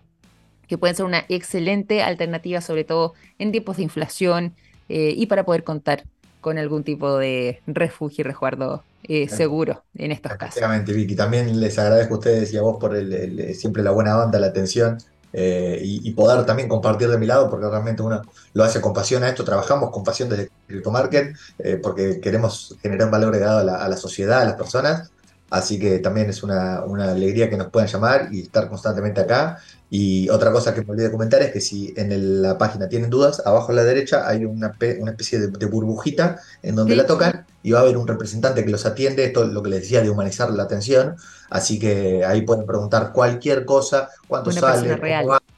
[0.70, 4.54] que pueden ser una excelente alternativa, sobre todo en tiempos de inflación
[4.88, 6.04] eh, y para poder contar
[6.40, 10.58] con algún tipo de refugio y resguardo eh, seguro en estos casos.
[10.58, 11.16] Efectivamente, Vicky.
[11.16, 14.46] También les agradezco a ustedes y a vos por el, siempre la buena onda, la
[14.46, 14.98] atención
[15.32, 19.24] eh, y, poder también compartir de mi lado, porque realmente uno lo hace con pasión
[19.24, 19.42] a esto.
[19.42, 21.34] Trabajamos con pasión desde CryptoMarket
[21.82, 25.10] porque queremos generar un valor agregado a la, a la sociedad, a las personas.
[25.50, 29.58] Así que también es una, una, alegría que nos puedan llamar y estar constantemente acá.
[29.90, 33.10] Y otra cosa que me olvidé de comentar es que si en la página tienen
[33.10, 37.44] dudas, abajo a la derecha hay una, una especie de, burbujita en donde la tocan
[37.62, 39.24] y va a haber un representante que los atiende.
[39.24, 41.16] Esto es lo que les decía de humanizar la atención.
[41.50, 44.98] Así que ahí pueden preguntar cualquier cosa, cuánto sale,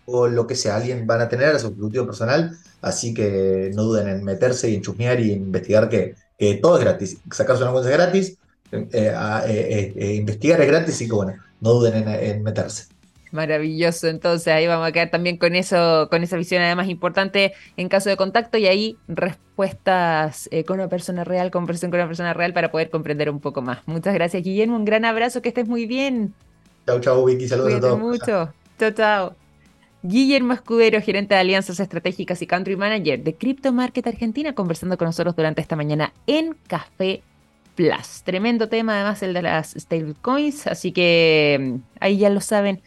[0.04, 0.76] cómo lo que sea.
[0.76, 2.56] Alguien van a tener a su objetivo personal.
[2.80, 6.84] Así que no duden en meterse y en chusmear y investigar que, que todo es
[6.84, 7.18] gratis.
[7.30, 8.38] Sacarse una cuenta es gratis
[8.72, 12.86] eh, eh, eh, investigar es gratis y que bueno, no duden en, meterse.
[13.32, 17.88] Maravilloso, entonces ahí vamos a quedar también con eso, con esa visión además importante en
[17.88, 22.34] caso de contacto y ahí respuestas eh, con una persona real, conversación con una persona
[22.34, 23.78] real para poder comprender un poco más.
[23.86, 26.34] Muchas gracias, Guillermo, un gran abrazo, que estés muy bien.
[26.86, 27.98] Chao, chao, Vicky, saludos a todos.
[27.98, 28.52] mucho.
[28.78, 29.36] Chao, chao.
[30.02, 35.06] Guillermo Escudero, gerente de alianzas estratégicas y country manager de Crypto Market Argentina, conversando con
[35.06, 37.22] nosotros durante esta mañana en Café
[37.76, 38.22] Plus.
[38.24, 42.82] Tremendo tema, además, el de las stablecoins, así que mm, ahí ya lo saben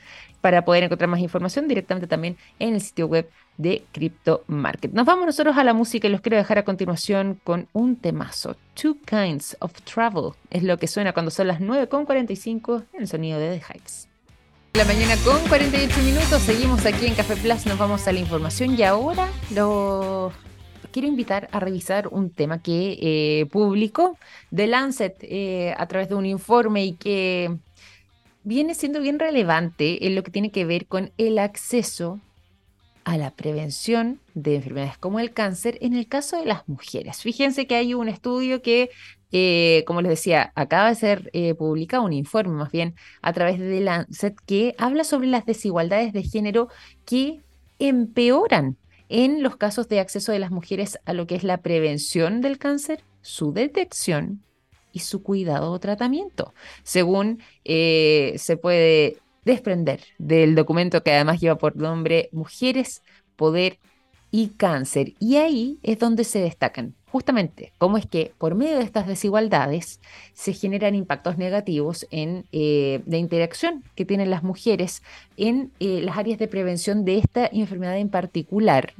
[0.45, 3.27] para poder encontrar más información directamente también en el sitio web
[3.57, 4.91] de Crypto Market.
[4.91, 8.55] Nos vamos nosotros a la música y los quiero dejar a continuación con un temazo.
[8.75, 13.39] Two Kinds of Travel es lo que suena cuando son las 9.45 en el sonido
[13.39, 14.07] de The Heights.
[14.75, 18.77] La mañana con 48 minutos, seguimos aquí en Café Plus, nos vamos a la información
[18.77, 20.31] y ahora lo
[20.91, 24.15] quiero invitar a revisar un tema que eh, publicó
[24.53, 27.57] The Lancet eh, a través de un informe y que
[28.45, 32.21] viene siendo bien relevante en lo que tiene que ver con el acceso
[33.03, 37.21] a la prevención de enfermedades como el cáncer en el caso de las mujeres.
[37.21, 38.91] Fíjense que hay un estudio que,
[39.31, 43.59] eh, como les decía, acaba de ser eh, publicado, un informe más bien, a través
[43.59, 46.69] de Lancet, que habla sobre las desigualdades de género
[47.03, 47.41] que
[47.79, 48.77] empeoran
[49.09, 52.57] en los casos de acceso de las mujeres a lo que es la prevención del
[52.57, 54.41] cáncer, su detección
[54.95, 56.53] y su cuidado o tratamiento,
[56.83, 63.03] según eh, se puede desprender del documento que además lleva por nombre Mujeres,
[63.35, 63.77] Poder
[64.31, 65.11] y Cáncer.
[65.19, 69.99] Y ahí es donde se destacan justamente cómo es que por medio de estas desigualdades
[70.33, 75.03] se generan impactos negativos en, eh, de interacción que tienen las mujeres
[75.35, 78.93] en eh, las áreas de prevención de esta enfermedad en particular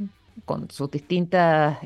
[0.44, 1.78] con sus distintas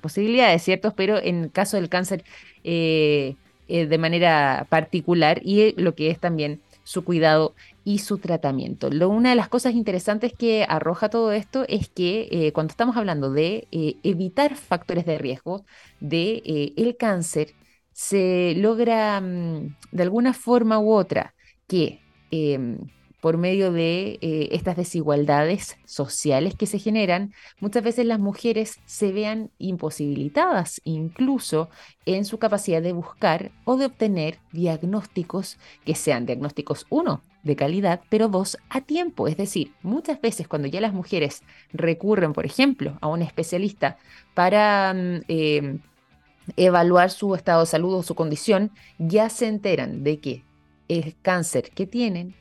[0.00, 0.94] posibilidades, ¿cierto?
[0.96, 2.24] Pero en el caso del cáncer
[2.64, 3.36] eh,
[3.68, 7.54] de manera particular y lo que es también su cuidado
[7.84, 8.90] y su tratamiento.
[8.90, 12.96] Lo, una de las cosas interesantes que arroja todo esto es que eh, cuando estamos
[12.96, 15.64] hablando de eh, evitar factores de riesgo
[16.00, 17.54] de el cáncer,
[17.92, 21.34] se logra mm, de alguna forma u otra
[21.66, 22.00] que
[22.30, 22.78] em,
[23.20, 29.12] por medio de eh, estas desigualdades sociales que se generan, muchas veces las mujeres se
[29.12, 31.68] vean imposibilitadas incluso
[32.06, 38.00] en su capacidad de buscar o de obtener diagnósticos que sean diagnósticos, uno, de calidad,
[38.08, 39.26] pero dos, a tiempo.
[39.28, 43.96] Es decir, muchas veces cuando ya las mujeres recurren, por ejemplo, a un especialista
[44.34, 44.94] para...
[44.94, 45.78] Mm, eh,
[46.56, 50.44] evaluar su estado de salud o su condición, ya se enteran de que
[50.88, 52.34] el cáncer que tienen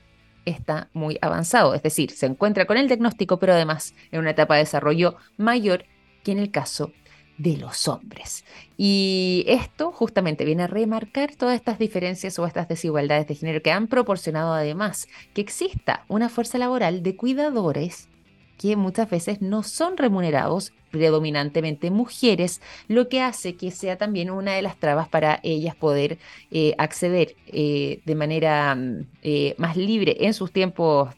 [0.49, 4.55] está muy avanzado, es decir, se encuentra con el diagnóstico, pero además en una etapa
[4.55, 5.85] de desarrollo mayor
[6.23, 6.91] que en el caso
[7.37, 8.43] de los hombres.
[8.77, 13.71] Y esto justamente viene a remarcar todas estas diferencias o estas desigualdades de género que
[13.71, 18.09] han proporcionado además que exista una fuerza laboral de cuidadores
[18.57, 24.53] que muchas veces no son remunerados, predominantemente mujeres, lo que hace que sea también una
[24.53, 26.17] de las trabas para ellas poder
[26.51, 31.09] eh, acceder eh, de manera mm, eh, más libre en sus tiempos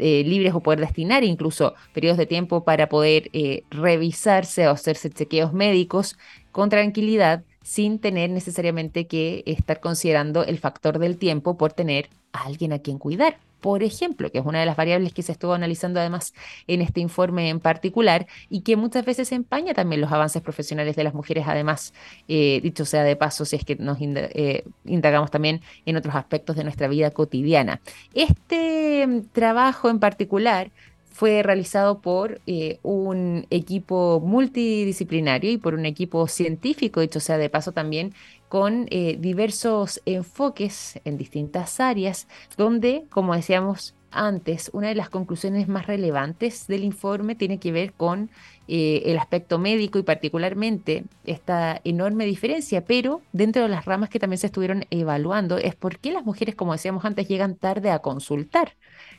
[0.00, 3.30] libres o poder destinar incluso periodos de tiempo para poder
[3.68, 6.16] revisarse o hacerse chequeos médicos
[6.52, 12.44] con tranquilidad sin tener necesariamente que estar considerando el factor del tiempo por tener a
[12.44, 15.52] alguien a quien cuidar por ejemplo, que es una de las variables que se estuvo
[15.52, 16.34] analizando además
[16.66, 21.04] en este informe en particular y que muchas veces empaña también los avances profesionales de
[21.04, 21.92] las mujeres, además,
[22.28, 26.56] eh, dicho sea de paso, si es que nos eh, indagamos también en otros aspectos
[26.56, 27.80] de nuestra vida cotidiana.
[28.14, 30.70] Este mm, trabajo en particular
[31.18, 37.50] fue realizado por eh, un equipo multidisciplinario y por un equipo científico, dicho sea de
[37.50, 38.14] paso también,
[38.48, 45.68] con eh, diversos enfoques en distintas áreas, donde, como decíamos antes, una de las conclusiones
[45.68, 48.30] más relevantes del informe tiene que ver con
[48.66, 54.18] eh, el aspecto médico y particularmente esta enorme diferencia, pero dentro de las ramas que
[54.18, 57.98] también se estuvieron evaluando es por qué las mujeres, como decíamos antes, llegan tarde a
[58.00, 58.72] consultar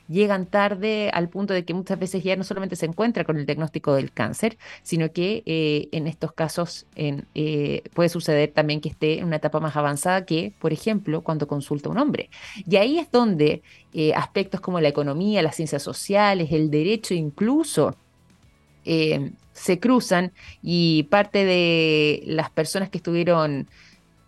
[0.09, 3.45] llegan tarde al punto de que muchas veces ya no solamente se encuentra con el
[3.45, 9.19] diagnóstico del cáncer, sino que eh, en estos casos eh, puede suceder también que esté
[9.19, 12.29] en una etapa más avanzada que, por ejemplo, cuando consulta un hombre.
[12.67, 13.61] Y ahí es donde
[13.93, 17.95] eh, aspectos como la economía, las ciencias sociales, el derecho incluso,
[19.53, 20.31] se cruzan
[20.63, 23.67] y parte de las personas que estuvieron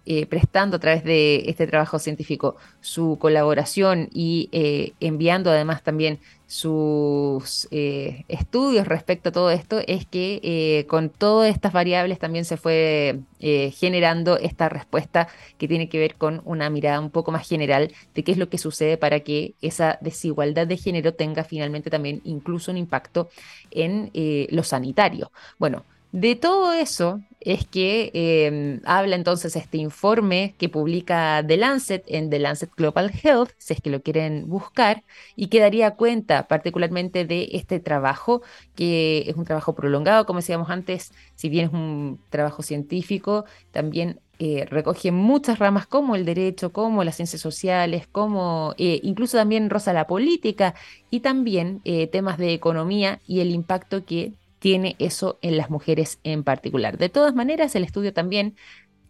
[0.04, 6.20] eh, prestando a través de este trabajo científico su colaboración y eh, enviando además también
[6.48, 12.58] sus eh, estudios respecto a todo esto, es que con todas estas variables también se
[12.58, 15.28] fue generando esta respuesta
[15.58, 18.50] que tiene que ver con una mirada un poco más general de qué es lo
[18.50, 23.30] que sucede para que esa desigualdad de género tenga finalmente también incluso un impacto
[23.70, 24.12] en
[24.52, 25.32] lo sanitario.
[25.58, 32.04] Bueno, de todo eso es que em, habla entonces este informe que publica The Lancet
[32.08, 35.04] en The Lancet Global Health, si es que lo quieren buscar,
[35.36, 38.44] y que daría cuenta particularmente de este trabajo,
[38.76, 44.20] que es un trabajo prolongado, como decíamos antes, si bien es un trabajo científico, también
[44.44, 49.70] eh, recoge muchas ramas como el derecho, como las ciencias sociales, como eh, incluso también
[49.70, 50.74] rosa la política
[51.12, 56.20] y también eh, temas de economía y el impacto que tiene eso en las mujeres
[56.24, 57.00] en particular.
[57.00, 58.56] De todas maneras, el estudio también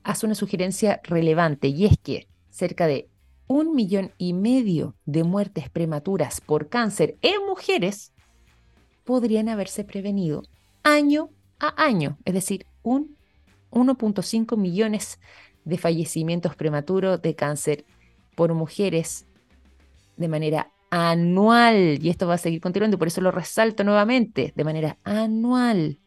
[0.01, 3.09] hace una sugerencia relevante y es que cerca de
[3.47, 8.13] un millón y medio de muertes prematuras por cáncer en mujeres
[9.03, 10.43] podrían haberse prevenido
[10.83, 13.17] año a año, es decir, un
[13.71, 15.19] 1.5 millones
[15.65, 17.83] de fallecimientos prematuros de cáncer
[18.37, 19.25] por mujeres
[20.15, 24.63] de manera anual, y esto va a seguir continuando, por eso lo resalto nuevamente, de
[24.63, 25.97] manera anual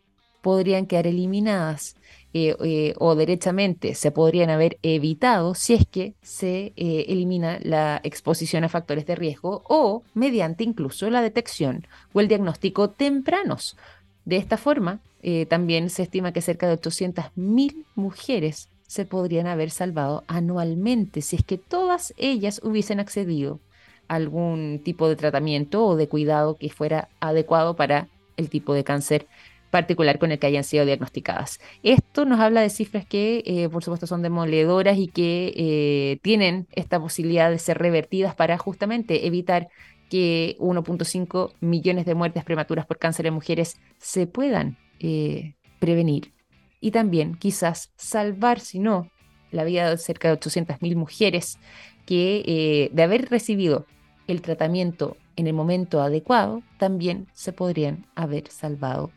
[0.43, 1.97] podrían quedar eliminadas
[2.35, 8.01] eh, eh, o derechamente se podrían haber evitado si es que se eh, elimina la
[8.05, 13.77] exposición a factores de riesgo o mediante incluso la detección o el diagnóstico tempranos.
[14.25, 15.01] De esta forma,
[15.49, 21.45] también se estima que cerca de 800.000 mujeres se podrían haber salvado anualmente si es
[21.45, 23.61] que todas ellas hubiesen accedido
[24.09, 29.27] algún tipo de tratamiento o de cuidado que fuera adecuado para el tipo de cáncer
[29.75, 31.59] particular con el que hayan sido diagnosticadas.
[31.83, 36.69] Esto nos habla de cifras que, eh, por supuesto, son demoledoras y que eh, tienen
[36.77, 39.67] esta posibilidad de ser revertidas para justamente evitar
[40.09, 46.33] que 1.5 millones de muertes prematuras por cáncer en mujeres se puedan eh, prevenir
[46.81, 49.11] y también quizás salvar, si no,
[49.51, 51.59] la vida de cerca de 800.000 mujeres
[52.07, 53.87] que de haber recibido
[54.27, 59.11] el tratamiento en el momento adecuado, también se podrían haber salvado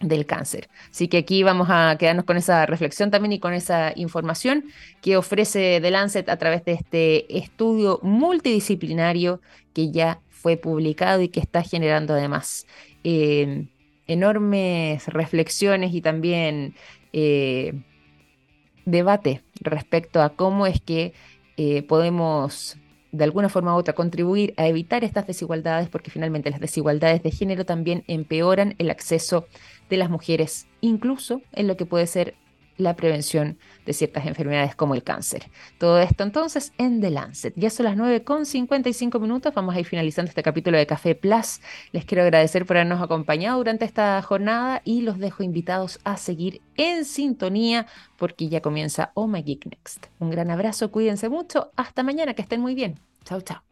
[0.00, 0.68] del cáncer.
[0.90, 4.64] Así que aquí vamos a quedarnos con esa reflexión también y con esa información
[5.00, 9.40] que ofrece The Lancet a través de este estudio multidisciplinario
[9.72, 12.66] que ya fue publicado y que está generando además
[13.04, 13.68] eh,
[14.06, 16.74] enormes reflexiones y también
[17.12, 17.74] eh,
[18.84, 21.14] debate respecto a cómo es que
[21.56, 22.76] eh, podemos
[23.12, 27.30] de alguna forma u otra contribuir a evitar estas desigualdades, porque finalmente las desigualdades de
[27.30, 29.46] género también empeoran el acceso
[29.90, 32.34] de las mujeres, incluso en lo que puede ser
[32.76, 35.50] la prevención de ciertas enfermedades como el cáncer.
[35.78, 37.54] Todo esto entonces en The Lancet.
[37.56, 39.54] Ya son las 9 con 55 minutos.
[39.54, 41.60] Vamos a ir finalizando este capítulo de Café Plus.
[41.92, 46.60] Les quiero agradecer por habernos acompañado durante esta jornada y los dejo invitados a seguir
[46.76, 50.06] en sintonía porque ya comienza Oh Geek Next.
[50.18, 51.70] Un gran abrazo, cuídense mucho.
[51.76, 53.00] Hasta mañana, que estén muy bien.
[53.24, 53.71] Chao, chao.